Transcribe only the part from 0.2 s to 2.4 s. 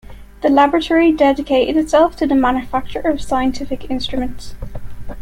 The Laboratory dedicated itself to the